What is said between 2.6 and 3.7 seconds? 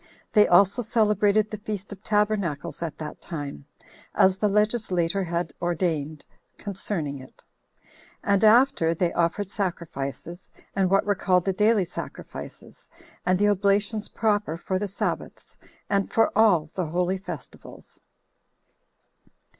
at that time,